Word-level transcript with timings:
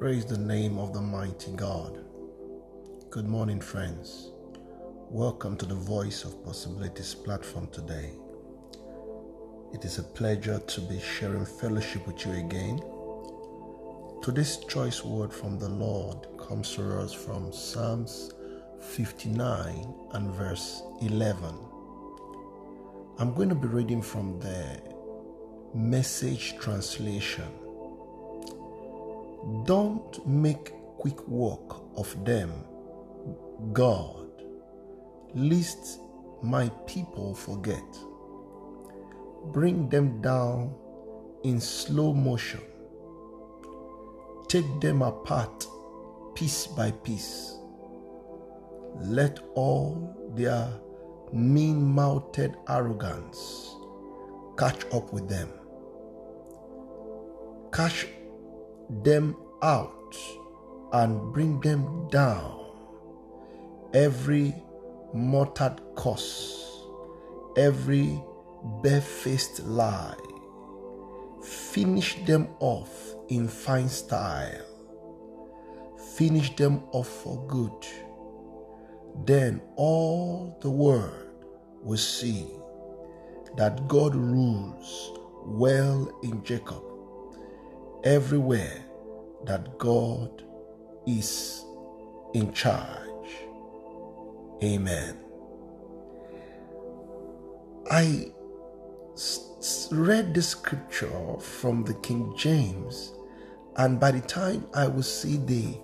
Praise 0.00 0.24
the 0.24 0.38
name 0.38 0.78
of 0.78 0.94
the 0.94 1.00
mighty 1.02 1.52
God. 1.52 2.02
Good 3.10 3.28
morning, 3.28 3.60
friends. 3.60 4.30
Welcome 5.10 5.58
to 5.58 5.66
the 5.66 5.74
Voice 5.74 6.24
of 6.24 6.42
Possibilities 6.42 7.14
platform 7.14 7.68
today. 7.70 8.12
It 9.74 9.84
is 9.84 9.98
a 9.98 10.02
pleasure 10.02 10.58
to 10.58 10.80
be 10.80 10.98
sharing 11.00 11.44
fellowship 11.44 12.06
with 12.06 12.24
you 12.24 12.32
again. 12.32 12.80
Today's 14.22 14.56
choice 14.70 15.04
word 15.04 15.34
from 15.34 15.58
the 15.58 15.68
Lord 15.68 16.26
comes 16.38 16.74
to 16.76 16.98
us 16.98 17.12
from 17.12 17.52
Psalms 17.52 18.32
59 18.80 19.94
and 20.14 20.30
verse 20.30 20.82
11. 21.02 21.54
I'm 23.18 23.34
going 23.34 23.50
to 23.50 23.54
be 23.54 23.68
reading 23.68 24.00
from 24.00 24.40
the 24.40 24.80
message 25.74 26.56
translation. 26.56 27.44
Don't 29.64 30.26
make 30.26 30.72
quick 30.98 31.26
work 31.26 31.82
of 31.96 32.24
them, 32.24 32.52
God, 33.72 34.28
lest 35.34 36.00
my 36.42 36.68
people 36.86 37.34
forget. 37.34 37.84
Bring 39.46 39.88
them 39.88 40.20
down 40.20 40.74
in 41.42 41.58
slow 41.60 42.12
motion. 42.12 42.60
Take 44.48 44.80
them 44.80 45.00
apart 45.00 45.66
piece 46.34 46.66
by 46.66 46.90
piece. 46.90 47.54
Let 48.96 49.38
all 49.54 50.32
their 50.34 50.68
mean 51.32 51.82
mouthed 51.82 52.56
arrogance 52.68 53.74
catch 54.58 54.84
up 54.92 55.12
with 55.12 55.28
them. 55.28 55.48
Catch 57.72 58.06
them 58.90 59.36
out 59.62 60.16
and 60.92 61.32
bring 61.32 61.60
them 61.60 62.08
down. 62.08 62.58
Every 63.94 64.54
muttered 65.14 65.80
curse, 65.96 66.84
every 67.56 68.20
barefaced 68.82 69.60
lie, 69.64 70.16
finish 71.42 72.24
them 72.24 72.48
off 72.58 73.14
in 73.28 73.48
fine 73.48 73.88
style. 73.88 74.66
Finish 76.16 76.56
them 76.56 76.82
off 76.92 77.08
for 77.08 77.46
good. 77.46 77.86
Then 79.24 79.62
all 79.76 80.58
the 80.60 80.70
world 80.70 81.44
will 81.82 81.96
see 81.96 82.46
that 83.56 83.88
God 83.88 84.14
rules 84.14 85.12
well 85.44 86.18
in 86.22 86.44
Jacob 86.44 86.89
everywhere 88.04 88.84
that 89.44 89.78
God 89.78 90.44
is 91.06 91.64
in 92.34 92.52
charge. 92.52 93.30
Amen. 94.62 95.16
I 97.90 98.32
read 99.90 100.34
the 100.34 100.42
scripture 100.42 101.38
from 101.38 101.84
the 101.84 101.94
King 101.94 102.34
James, 102.36 103.12
and 103.76 103.98
by 103.98 104.12
the 104.12 104.20
time 104.20 104.66
I 104.74 104.86
would 104.86 105.04
see 105.04 105.38
the 105.38 105.76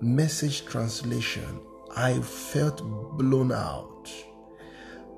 message 0.00 0.66
translation, 0.66 1.60
I 1.96 2.20
felt 2.20 2.82
blown 3.16 3.52
out, 3.52 4.12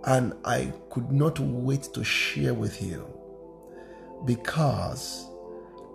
and 0.05 0.35
I 0.45 0.73
could 0.91 1.11
not 1.11 1.39
wait 1.41 1.83
to 1.95 2.05
share 2.05 2.55
with 2.55 2.81
you 2.81 3.07
because 4.25 5.30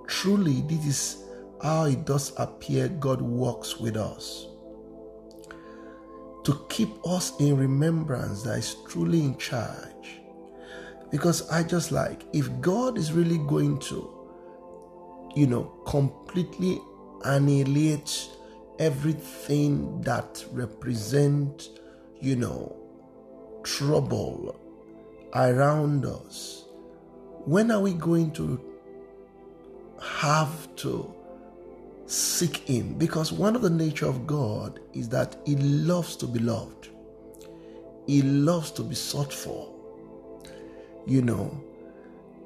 truly 0.07 0.61
this 0.61 0.85
is 0.85 1.23
how 1.61 1.85
it 1.85 2.05
does 2.05 2.33
appear 2.37 2.87
God 2.87 3.21
works 3.21 3.77
with 3.77 3.97
us. 3.97 4.47
To 6.43 6.65
keep 6.69 6.89
us 7.05 7.33
in 7.39 7.57
remembrance 7.57 8.43
that 8.43 8.59
is 8.59 8.75
truly 8.87 9.21
in 9.21 9.37
charge. 9.37 10.21
Because 11.09 11.49
I 11.49 11.63
just 11.63 11.91
like, 11.91 12.23
if 12.33 12.49
God 12.61 12.97
is 12.97 13.13
really 13.13 13.39
going 13.39 13.79
to, 13.79 14.11
you 15.35 15.47
know, 15.47 15.63
completely 15.87 16.79
annihilate 17.23 18.29
everything 18.79 20.01
that 20.01 20.43
represent, 20.51 21.69
you 22.19 22.35
know, 22.35 22.75
trouble 23.63 24.59
around 25.33 26.05
us, 26.05 26.65
when 27.45 27.71
are 27.71 27.81
we 27.81 27.93
going 27.93 28.31
to 28.31 28.74
have 30.01 30.73
to 30.77 31.13
seek 32.07 32.57
him 32.57 32.93
because 32.95 33.31
one 33.31 33.55
of 33.55 33.61
the 33.61 33.69
nature 33.69 34.05
of 34.05 34.27
god 34.27 34.79
is 34.93 35.09
that 35.09 35.35
he 35.45 35.55
loves 35.55 36.15
to 36.15 36.27
be 36.27 36.39
loved. 36.39 36.89
He 38.05 38.21
loves 38.21 38.71
to 38.71 38.83
be 38.83 38.93
sought 38.93 39.33
for. 39.33 39.71
You 41.07 41.21
know? 41.21 41.59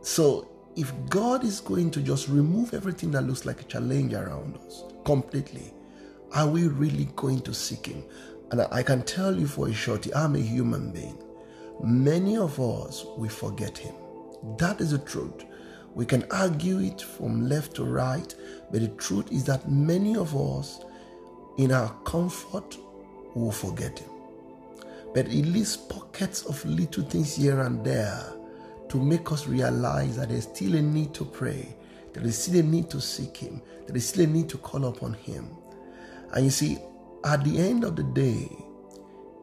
So 0.01 0.47
if 0.75 0.93
god 1.09 1.43
is 1.43 1.59
going 1.59 1.91
to 1.91 2.01
just 2.01 2.29
remove 2.29 2.73
everything 2.73 3.11
that 3.11 3.23
looks 3.23 3.45
like 3.45 3.61
a 3.61 3.65
challenge 3.65 4.13
around 4.13 4.57
us 4.65 4.83
completely 5.05 5.73
are 6.33 6.47
we 6.47 6.67
really 6.67 7.09
going 7.15 7.41
to 7.41 7.53
seek 7.53 7.87
him? 7.87 8.03
And 8.51 8.61
i 8.71 8.83
can 8.83 9.01
tell 9.01 9.35
you 9.37 9.47
for 9.47 9.67
a 9.67 9.73
shorty 9.73 10.13
i'm 10.13 10.35
a 10.35 10.39
human 10.39 10.91
being. 10.91 11.17
Many 11.83 12.37
of 12.37 12.59
us 12.59 13.05
we 13.17 13.27
forget 13.29 13.77
him. 13.77 13.95
That 14.57 14.79
is 14.79 14.91
the 14.91 14.99
truth 14.99 15.43
we 15.95 16.05
can 16.05 16.23
argue 16.31 16.79
it 16.79 17.01
from 17.01 17.47
left 17.47 17.75
to 17.75 17.83
right, 17.83 18.33
but 18.71 18.81
the 18.81 18.87
truth 18.89 19.31
is 19.31 19.43
that 19.45 19.69
many 19.69 20.15
of 20.15 20.35
us, 20.35 20.81
in 21.57 21.71
our 21.71 21.89
comfort, 22.05 22.77
will 23.35 23.51
forget 23.51 23.99
Him. 23.99 24.09
But 25.13 25.27
it 25.27 25.45
leaves 25.45 25.75
pockets 25.75 26.45
of 26.45 26.63
little 26.65 27.03
things 27.03 27.35
here 27.35 27.61
and 27.61 27.83
there 27.83 28.33
to 28.89 28.97
make 28.97 29.31
us 29.31 29.47
realize 29.47 30.17
that 30.17 30.29
there's 30.29 30.43
still 30.43 30.75
a 30.75 30.81
need 30.81 31.13
to 31.15 31.25
pray, 31.25 31.75
there 32.13 32.23
is 32.23 32.37
still 32.37 32.59
a 32.59 32.63
need 32.63 32.89
to 32.91 33.01
seek 33.01 33.37
Him, 33.37 33.61
there 33.87 33.97
is 33.97 34.07
still 34.07 34.25
a 34.25 34.27
need 34.27 34.49
to 34.49 34.57
call 34.57 34.85
upon 34.85 35.13
Him. 35.13 35.49
And 36.33 36.45
you 36.45 36.51
see, 36.51 36.77
at 37.25 37.43
the 37.43 37.57
end 37.57 37.83
of 37.83 37.95
the 37.95 38.03
day, 38.03 38.49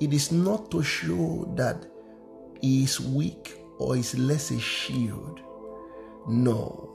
it 0.01 0.13
is 0.13 0.31
not 0.31 0.71
to 0.71 0.83
show 0.83 1.53
that 1.57 1.85
He 2.61 2.85
is 2.85 3.01
weak 3.01 3.61
or 3.79 3.97
is 3.97 4.17
less 4.17 4.53
a 4.53 4.61
shield 4.61 5.41
no, 6.29 6.91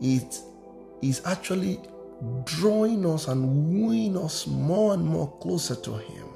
it 0.00 0.38
is 1.02 1.22
actually 1.24 1.80
drawing 2.44 3.06
us 3.06 3.28
and 3.28 3.72
wooing 3.74 4.16
us 4.16 4.46
more 4.46 4.94
and 4.94 5.04
more 5.04 5.30
closer 5.38 5.74
to 5.74 5.96
Him. 5.96 6.28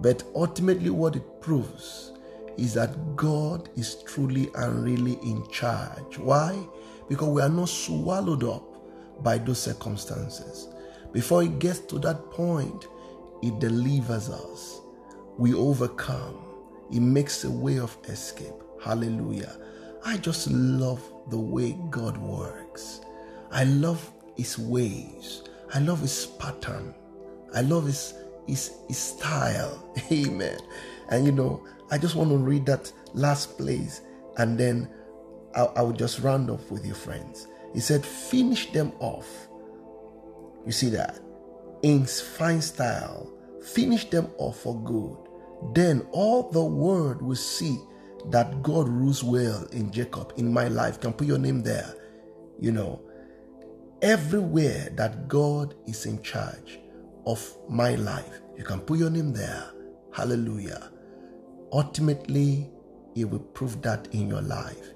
But 0.00 0.24
ultimately, 0.34 0.90
what 0.90 1.16
it 1.16 1.40
proves 1.40 2.12
is 2.56 2.74
that 2.74 3.16
God 3.16 3.68
is 3.76 4.02
truly 4.04 4.50
and 4.54 4.84
really 4.84 5.18
in 5.22 5.46
charge. 5.50 6.18
Why? 6.18 6.58
Because 7.08 7.28
we 7.28 7.42
are 7.42 7.48
not 7.48 7.68
swallowed 7.68 8.44
up 8.44 9.22
by 9.22 9.38
those 9.38 9.60
circumstances. 9.60 10.68
Before 11.12 11.42
it 11.42 11.58
gets 11.58 11.80
to 11.80 11.98
that 12.00 12.30
point, 12.30 12.86
it 13.42 13.58
delivers 13.60 14.28
us. 14.30 14.80
We 15.38 15.54
overcome. 15.54 16.44
It 16.92 17.00
makes 17.00 17.44
a 17.44 17.50
way 17.50 17.78
of 17.78 17.96
escape. 18.08 18.54
Hallelujah. 18.82 19.56
I 20.04 20.18
just 20.18 20.50
love 20.50 21.02
the 21.30 21.38
way 21.38 21.78
God 21.90 22.16
works. 22.18 23.00
I 23.50 23.64
love 23.64 24.12
His 24.36 24.58
ways. 24.58 25.42
I 25.72 25.78
love 25.78 26.00
His 26.00 26.26
pattern. 26.38 26.94
I 27.54 27.62
love 27.62 27.86
His, 27.86 28.14
His, 28.46 28.72
his 28.88 28.98
style. 28.98 29.92
Amen. 30.12 30.58
And 31.08 31.24
you 31.24 31.32
know, 31.32 31.66
I 31.90 31.98
just 31.98 32.16
want 32.16 32.30
to 32.30 32.36
read 32.36 32.66
that 32.66 32.92
last 33.14 33.56
place 33.56 34.02
and 34.36 34.58
then 34.58 34.88
I, 35.54 35.62
I 35.62 35.82
will 35.82 35.92
just 35.92 36.20
round 36.20 36.50
off 36.50 36.70
with 36.70 36.84
you, 36.84 36.94
friends. 36.94 37.48
He 37.72 37.80
said, 37.80 38.04
Finish 38.04 38.72
them 38.72 38.92
off. 39.00 39.48
You 40.66 40.72
see 40.72 40.90
that? 40.90 41.20
In 41.82 42.04
fine 42.06 42.62
style. 42.62 43.30
Finish 43.62 44.10
them 44.10 44.30
off 44.38 44.60
for 44.60 44.80
good. 44.82 45.16
Then 45.74 46.06
all 46.12 46.50
the 46.50 46.64
world 46.64 47.22
will 47.22 47.36
see 47.36 47.78
that 48.30 48.62
God 48.62 48.88
rules 48.88 49.22
well 49.22 49.64
in 49.72 49.90
Jacob, 49.90 50.32
in 50.36 50.52
my 50.52 50.68
life. 50.68 51.00
Can 51.00 51.12
put 51.12 51.26
your 51.26 51.38
name 51.38 51.62
there. 51.62 51.94
You 52.60 52.72
know, 52.72 53.02
everywhere 54.02 54.90
that 54.96 55.28
God 55.28 55.74
is 55.86 56.06
in 56.06 56.22
charge 56.22 56.78
of 57.26 57.56
my 57.68 57.94
life, 57.96 58.40
you 58.56 58.64
can 58.64 58.80
put 58.80 58.98
your 58.98 59.10
name 59.10 59.32
there. 59.32 59.70
Hallelujah. 60.12 60.90
Ultimately, 61.72 62.70
it 63.14 63.24
will 63.24 63.40
prove 63.40 63.82
that 63.82 64.08
in 64.12 64.28
your 64.28 64.42
life. 64.42 64.92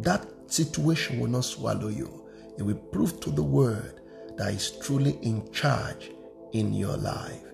That 0.00 0.26
situation 0.46 1.20
will 1.20 1.28
not 1.28 1.44
swallow 1.44 1.88
you. 1.88 2.26
It 2.58 2.62
will 2.62 2.76
prove 2.76 3.20
to 3.20 3.30
the 3.30 3.42
world 3.42 4.00
that 4.36 4.52
is 4.52 4.70
truly 4.78 5.18
in 5.22 5.50
charge 5.52 6.10
in 6.52 6.72
your 6.72 6.96
life. 6.96 7.44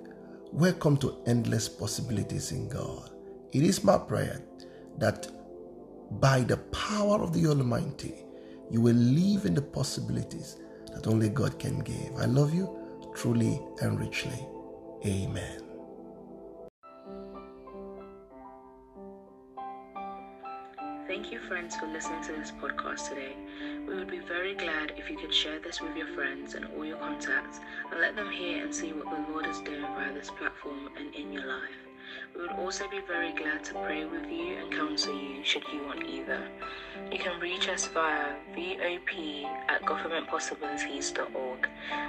Welcome 0.52 0.96
to 0.98 1.22
Endless 1.26 1.68
Possibilities 1.68 2.52
in 2.52 2.68
God. 2.68 3.10
It 3.52 3.62
is 3.62 3.84
my 3.84 3.98
prayer 3.98 4.42
that 4.98 5.28
by 6.20 6.40
the 6.40 6.56
power 6.56 7.22
of 7.22 7.32
the 7.32 7.46
Almighty, 7.46 8.14
you 8.70 8.80
will 8.80 8.96
live 8.96 9.46
in 9.46 9.54
the 9.54 9.62
possibilities 9.62 10.56
that 10.94 11.06
only 11.06 11.28
God 11.28 11.58
can 11.58 11.80
give. 11.80 12.16
I 12.18 12.24
love 12.24 12.54
you 12.54 12.78
truly 13.14 13.60
and 13.80 13.98
richly. 13.98 14.46
Amen. 15.06 15.62
Thank 21.06 21.32
you, 21.32 21.40
friends, 21.48 21.74
for 21.76 21.86
listening 21.86 22.22
to 22.24 22.32
this 22.32 22.52
podcast 22.52 23.08
today. 23.08 23.34
We 23.86 23.94
would 23.94 24.10
be 24.10 24.18
very 24.20 24.54
glad 24.54 24.92
if 24.96 25.08
you 25.08 25.16
could 25.16 25.32
share 25.32 25.58
this 25.58 25.80
with 25.80 25.96
your 25.96 26.08
friends 26.14 26.54
and 26.54 26.66
all 26.76 26.84
your 26.84 26.98
contacts 26.98 27.60
and 27.90 28.00
let 28.00 28.14
them 28.14 28.30
hear 28.30 28.62
and 28.62 28.74
see 28.74 28.92
what 28.92 29.04
the 29.04 29.32
Lord 29.32 29.46
is 29.46 29.58
doing 29.60 29.80
via 29.80 30.12
this 30.12 30.30
platform 30.30 30.90
and 30.98 31.14
in 31.14 31.32
your 31.32 31.46
life. 31.46 31.87
We 32.34 32.40
would 32.42 32.50
also 32.52 32.88
be 32.88 33.00
very 33.06 33.32
glad 33.32 33.64
to 33.64 33.74
pray 33.74 34.04
with 34.04 34.30
you 34.30 34.56
and 34.56 34.72
counsel 34.72 35.14
you 35.14 35.44
should 35.44 35.64
you 35.72 35.82
want 35.84 36.04
either. 36.06 36.48
You 37.10 37.18
can 37.18 37.40
reach 37.40 37.68
us 37.68 37.86
via 37.88 38.36
VOP 38.54 39.44
at 39.68 39.82
governmentpossibilities.org. 39.82 41.68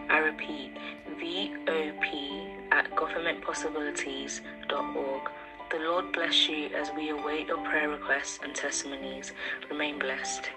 I 0.09 0.17
repeat, 0.17 0.77
VOP 1.19 2.71
at 2.71 2.89
governmentpossibilities.org. 2.95 5.29
The 5.71 5.79
Lord 5.79 6.11
bless 6.13 6.47
you 6.49 6.69
as 6.75 6.91
we 6.95 7.09
await 7.09 7.47
your 7.47 7.63
prayer 7.63 7.89
requests 7.89 8.39
and 8.43 8.55
testimonies. 8.55 9.33
Remain 9.69 9.99
blessed. 9.99 10.49